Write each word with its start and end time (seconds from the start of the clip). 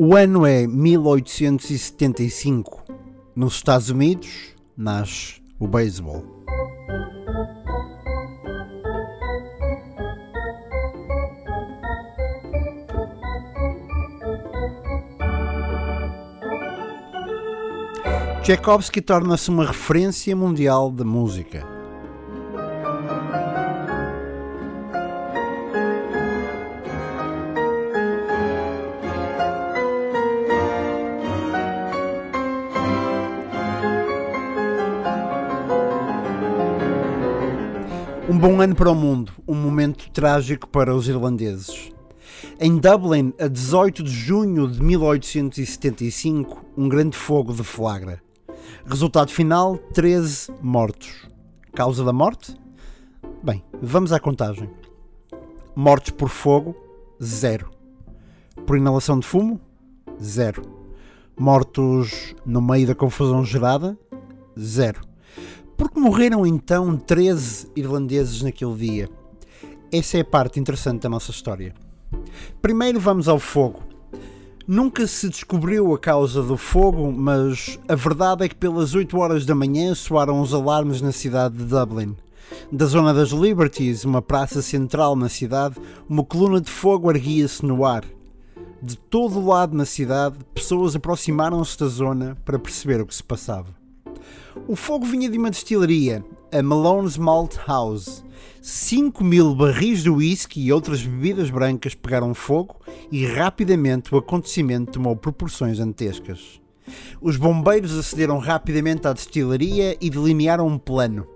O 0.00 0.14
ano 0.14 0.46
é 0.46 0.64
1875. 0.64 2.84
Nos 3.34 3.54
Estados 3.54 3.90
Unidos 3.90 4.54
nasce 4.76 5.42
o 5.58 5.66
beisebol. 5.66 6.24
Tchaikovsky 18.44 19.00
torna-se 19.00 19.50
uma 19.50 19.66
referência 19.66 20.36
mundial 20.36 20.92
da 20.92 21.04
música. 21.04 21.77
Um 38.28 38.38
bom 38.38 38.60
ano 38.60 38.74
para 38.74 38.90
o 38.90 38.94
mundo, 38.94 39.32
um 39.48 39.54
momento 39.54 40.10
trágico 40.10 40.68
para 40.68 40.94
os 40.94 41.08
irlandeses. 41.08 41.90
Em 42.60 42.76
Dublin, 42.76 43.32
a 43.40 43.48
18 43.48 44.02
de 44.02 44.10
junho 44.10 44.70
de 44.70 44.82
1875, 44.82 46.62
um 46.76 46.90
grande 46.90 47.16
fogo 47.16 47.54
deflagra. 47.54 48.22
Resultado 48.84 49.30
final: 49.30 49.78
13 49.94 50.52
mortos. 50.60 51.26
Causa 51.74 52.04
da 52.04 52.12
morte? 52.12 52.54
Bem, 53.42 53.64
vamos 53.80 54.12
à 54.12 54.20
contagem. 54.20 54.68
Mortos 55.74 56.10
por 56.10 56.28
fogo, 56.28 56.76
zero. 57.22 57.70
Por 58.66 58.76
inalação 58.76 59.18
de 59.18 59.26
fumo, 59.26 59.58
zero. 60.22 60.60
Mortos 61.34 62.34
no 62.44 62.60
meio 62.60 62.88
da 62.88 62.94
confusão 62.94 63.42
gerada, 63.42 63.98
zero. 64.58 65.00
Morreram 65.98 66.46
então 66.46 66.96
13 66.96 67.72
irlandeses 67.74 68.40
naquele 68.40 68.74
dia? 68.76 69.10
Essa 69.90 70.18
é 70.18 70.20
a 70.20 70.24
parte 70.24 70.60
interessante 70.60 71.02
da 71.02 71.08
nossa 71.08 71.32
história. 71.32 71.74
Primeiro 72.62 73.00
vamos 73.00 73.26
ao 73.26 73.40
fogo. 73.40 73.82
Nunca 74.64 75.08
se 75.08 75.28
descobriu 75.28 75.92
a 75.92 75.98
causa 75.98 76.40
do 76.40 76.56
fogo, 76.56 77.10
mas 77.10 77.80
a 77.88 77.96
verdade 77.96 78.44
é 78.44 78.48
que 78.48 78.54
pelas 78.54 78.94
8 78.94 79.18
horas 79.18 79.44
da 79.44 79.56
manhã 79.56 79.92
soaram 79.92 80.40
os 80.40 80.54
alarmes 80.54 81.02
na 81.02 81.10
cidade 81.10 81.56
de 81.56 81.64
Dublin. 81.64 82.14
Da 82.70 82.86
zona 82.86 83.12
das 83.12 83.30
Liberties, 83.30 84.04
uma 84.04 84.22
praça 84.22 84.62
central 84.62 85.16
na 85.16 85.28
cidade, 85.28 85.74
uma 86.08 86.24
coluna 86.24 86.60
de 86.60 86.70
fogo 86.70 87.10
erguia-se 87.10 87.66
no 87.66 87.84
ar. 87.84 88.04
De 88.80 88.96
todo 88.96 89.40
o 89.40 89.46
lado 89.46 89.76
na 89.76 89.84
cidade, 89.84 90.38
pessoas 90.54 90.94
aproximaram-se 90.94 91.76
da 91.76 91.88
zona 91.88 92.36
para 92.44 92.56
perceber 92.56 93.00
o 93.00 93.06
que 93.06 93.14
se 93.16 93.24
passava. 93.24 93.77
O 94.66 94.74
fogo 94.74 95.06
vinha 95.06 95.28
de 95.28 95.38
uma 95.38 95.50
destilaria, 95.50 96.24
a 96.52 96.62
Malone's 96.62 97.16
Malt 97.16 97.56
House. 97.66 98.24
5 98.60 99.22
mil 99.24 99.54
barris 99.54 100.02
de 100.02 100.10
whisky 100.10 100.60
e 100.60 100.72
outras 100.72 101.02
bebidas 101.02 101.50
brancas 101.50 101.94
pegaram 101.94 102.34
fogo 102.34 102.76
e 103.10 103.24
rapidamente 103.24 104.14
o 104.14 104.18
acontecimento 104.18 104.92
tomou 104.92 105.16
proporções 105.16 105.78
antescas. 105.78 106.60
Os 107.20 107.36
bombeiros 107.36 107.96
acederam 107.96 108.38
rapidamente 108.38 109.06
à 109.06 109.12
destilaria 109.12 109.96
e 110.00 110.10
delinearam 110.10 110.66
um 110.66 110.78
plano: 110.78 111.26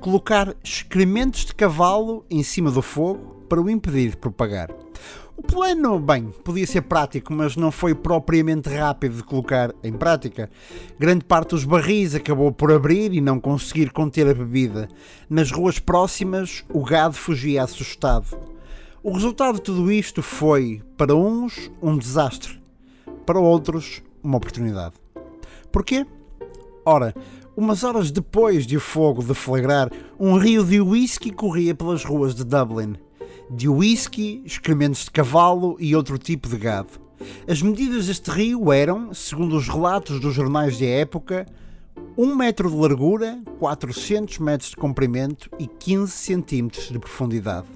colocar 0.00 0.54
excrementos 0.62 1.44
de 1.44 1.54
cavalo 1.54 2.24
em 2.30 2.42
cima 2.42 2.70
do 2.70 2.82
fogo 2.82 3.36
para 3.48 3.60
o 3.60 3.70
impedir 3.70 4.10
de 4.10 4.16
propagar. 4.16 4.70
O 5.38 5.42
plano, 5.42 6.00
bem, 6.00 6.30
podia 6.42 6.66
ser 6.66 6.80
prático, 6.80 7.30
mas 7.30 7.56
não 7.56 7.70
foi 7.70 7.94
propriamente 7.94 8.70
rápido 8.70 9.16
de 9.16 9.22
colocar 9.22 9.70
em 9.84 9.92
prática. 9.92 10.48
Grande 10.98 11.26
parte 11.26 11.50
dos 11.50 11.62
barris 11.62 12.14
acabou 12.14 12.50
por 12.50 12.72
abrir 12.72 13.12
e 13.12 13.20
não 13.20 13.38
conseguir 13.38 13.90
conter 13.90 14.26
a 14.26 14.32
bebida. 14.32 14.88
Nas 15.28 15.50
ruas 15.50 15.78
próximas, 15.78 16.64
o 16.72 16.82
gado 16.82 17.14
fugia 17.14 17.62
assustado. 17.62 18.34
O 19.02 19.12
resultado 19.12 19.56
de 19.56 19.60
tudo 19.60 19.92
isto 19.92 20.22
foi, 20.22 20.80
para 20.96 21.14
uns, 21.14 21.70
um 21.82 21.98
desastre, 21.98 22.58
para 23.26 23.38
outros, 23.38 24.02
uma 24.22 24.38
oportunidade. 24.38 24.94
Porquê? 25.70 26.06
Ora, 26.82 27.14
umas 27.54 27.84
horas 27.84 28.10
depois 28.10 28.66
de 28.66 28.78
o 28.78 28.80
fogo 28.80 29.22
deflagrar, 29.22 29.90
um 30.18 30.38
rio 30.38 30.64
de 30.64 30.80
whisky 30.80 31.30
corria 31.30 31.74
pelas 31.74 32.04
ruas 32.04 32.34
de 32.34 32.42
Dublin 32.42 32.96
de 33.50 33.68
whisky, 33.68 34.42
excrementos 34.44 35.04
de 35.04 35.10
cavalo 35.10 35.76
e 35.78 35.94
outro 35.94 36.18
tipo 36.18 36.48
de 36.48 36.56
gado. 36.56 37.00
As 37.48 37.62
medidas 37.62 38.06
deste 38.06 38.30
rio 38.30 38.72
eram, 38.72 39.14
segundo 39.14 39.56
os 39.56 39.68
relatos 39.68 40.20
dos 40.20 40.34
jornais 40.34 40.78
da 40.78 40.86
época, 40.86 41.46
1 42.16 42.34
metro 42.34 42.70
de 42.70 42.76
largura, 42.76 43.40
400 43.58 44.38
metros 44.38 44.70
de 44.70 44.76
comprimento 44.76 45.50
e 45.58 45.66
15 45.66 46.12
centímetros 46.12 46.88
de 46.88 46.98
profundidade. 46.98 47.66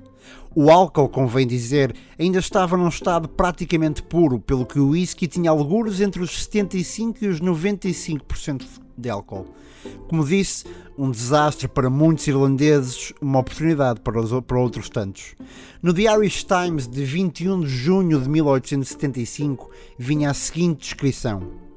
O 0.55 0.69
álcool, 0.71 1.09
convém 1.09 1.47
dizer, 1.47 1.95
ainda 2.19 2.41
estava 2.41 2.77
num 2.77 2.89
estado 2.89 3.29
praticamente 3.29 4.03
puro, 4.03 4.41
pelo 4.41 4.67
que 4.67 4.81
o 4.81 4.91
whisky 4.91 5.29
tinha 5.29 5.51
alguros 5.51 6.01
entre 6.01 6.23
os 6.23 6.31
75% 6.49 7.23
e 7.23 7.29
os 7.29 7.41
95% 7.41 8.63
de 9.01 9.11
álcool. 9.11 9.47
Como 10.09 10.25
disse, 10.25 10.65
um 10.97 11.11
desastre 11.11 11.67
para 11.67 11.89
muitos 11.89 12.27
irlandeses, 12.27 13.13
uma 13.21 13.39
oportunidade 13.39 14.01
para, 14.01 14.21
os, 14.21 14.31
para 14.45 14.59
outros 14.59 14.89
tantos. 14.89 15.35
No 15.83 15.95
The 15.95 16.03
Irish 16.03 16.45
Times 16.45 16.87
de 16.87 17.05
21 17.05 17.61
de 17.63 17.69
junho 17.69 18.21
de 18.21 18.29
1875 18.29 19.71
vinha 19.99 20.31
a 20.31 20.35
seguinte 20.35 20.81
descrição. 20.81 21.71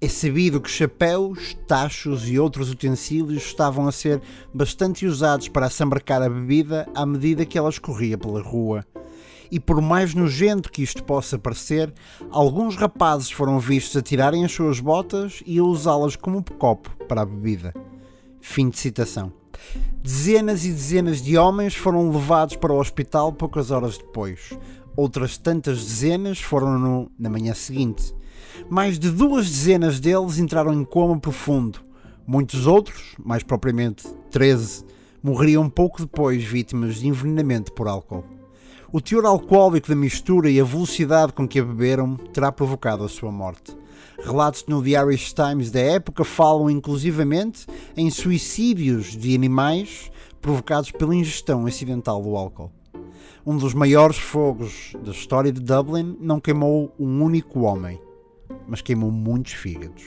É 0.00 0.08
sabido 0.08 0.60
que 0.60 0.68
chapéus, 0.68 1.56
tachos 1.66 2.28
e 2.28 2.38
outros 2.38 2.70
utensílios 2.70 3.44
estavam 3.44 3.86
a 3.86 3.92
ser 3.92 4.20
bastante 4.52 5.06
usados 5.06 5.48
para 5.48 5.66
assambarcar 5.66 6.20
a 6.20 6.28
bebida 6.28 6.88
à 6.94 7.06
medida 7.06 7.46
que 7.46 7.56
ela 7.56 7.70
escorria 7.70 8.18
pela 8.18 8.42
rua 8.42 8.84
e 9.52 9.60
por 9.60 9.82
mais 9.82 10.14
nojento 10.14 10.72
que 10.72 10.82
isto 10.82 11.04
possa 11.04 11.38
parecer, 11.38 11.92
alguns 12.30 12.74
rapazes 12.74 13.30
foram 13.30 13.60
vistos 13.60 13.94
a 13.98 14.02
tirarem 14.02 14.46
as 14.46 14.52
suas 14.52 14.80
botas 14.80 15.42
e 15.44 15.58
a 15.58 15.62
usá-las 15.62 16.16
como 16.16 16.42
copo 16.42 16.90
para 17.06 17.20
a 17.20 17.26
bebida. 17.26 17.74
Fim 18.40 18.70
de 18.70 18.78
citação. 18.78 19.30
Dezenas 20.02 20.64
e 20.64 20.70
dezenas 20.70 21.20
de 21.20 21.36
homens 21.36 21.74
foram 21.74 22.10
levados 22.10 22.56
para 22.56 22.72
o 22.72 22.80
hospital 22.80 23.30
poucas 23.30 23.70
horas 23.70 23.98
depois. 23.98 24.58
Outras 24.96 25.36
tantas 25.36 25.84
dezenas 25.84 26.40
foram 26.40 26.78
no, 26.78 27.10
na 27.18 27.28
manhã 27.28 27.52
seguinte. 27.52 28.14
Mais 28.70 28.98
de 28.98 29.10
duas 29.10 29.50
dezenas 29.50 30.00
deles 30.00 30.38
entraram 30.38 30.72
em 30.72 30.82
coma 30.82 31.20
profundo. 31.20 31.78
Muitos 32.26 32.66
outros, 32.66 33.14
mais 33.22 33.42
propriamente 33.42 34.08
13, 34.30 34.86
morreriam 35.22 35.68
pouco 35.68 36.00
depois 36.00 36.42
vítimas 36.42 36.96
de 36.96 37.06
envenenamento 37.06 37.70
por 37.72 37.86
álcool. 37.86 38.24
O 38.94 39.00
teor 39.00 39.24
alcoólico 39.24 39.88
da 39.88 39.96
mistura 39.96 40.50
e 40.50 40.60
a 40.60 40.64
velocidade 40.64 41.32
com 41.32 41.48
que 41.48 41.58
a 41.58 41.64
beberam 41.64 42.14
terá 42.14 42.52
provocado 42.52 43.02
a 43.02 43.08
sua 43.08 43.32
morte. 43.32 43.74
Relatos 44.22 44.66
no 44.68 44.82
The 44.82 44.90
Irish 44.90 45.32
Times 45.32 45.70
da 45.70 45.80
época 45.80 46.24
falam 46.24 46.68
inclusivamente 46.68 47.66
em 47.96 48.10
suicídios 48.10 49.16
de 49.16 49.34
animais 49.34 50.10
provocados 50.42 50.90
pela 50.90 51.14
ingestão 51.14 51.64
acidental 51.64 52.22
do 52.22 52.36
álcool. 52.36 52.70
Um 53.46 53.56
dos 53.56 53.72
maiores 53.72 54.18
fogos 54.18 54.92
da 55.02 55.12
história 55.12 55.50
de 55.50 55.62
Dublin 55.62 56.14
não 56.20 56.38
queimou 56.38 56.94
um 57.00 57.22
único 57.22 57.60
homem, 57.60 57.98
mas 58.68 58.82
queimou 58.82 59.10
muitos 59.10 59.54
fígados. 59.54 60.04